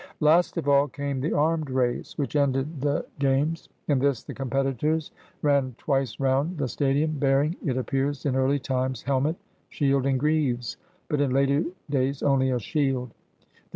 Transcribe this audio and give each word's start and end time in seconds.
Last 0.19 0.57
of 0.57 0.67
all 0.67 0.87
came 0.87 1.21
the 1.21 1.33
armed 1.33 1.69
race, 1.69 2.17
which 2.17 2.35
ended 2.35 2.81
the 2.81 2.81
70 2.81 2.81
AT 2.81 2.81
THE 2.81 2.89
OLYMPIAN 2.89 3.09
GAMES 3.49 3.61
games. 3.61 3.69
In 3.87 3.99
this 3.99 4.23
the 4.23 4.33
competitors 4.33 5.11
ran 5.43 5.75
twice 5.77 6.19
round 6.19 6.57
the 6.57 6.67
stadium, 6.67 7.19
bearing, 7.19 7.55
it 7.63 7.77
appears, 7.77 8.25
in 8.25 8.35
early 8.35 8.57
times, 8.57 9.03
helmet, 9.03 9.35
shield, 9.69 10.07
and 10.07 10.19
greaves, 10.19 10.77
but 11.07 11.21
in 11.21 11.29
later 11.29 11.65
days 11.87 12.23
only 12.23 12.49
a 12.49 12.57
shield. 12.57 13.11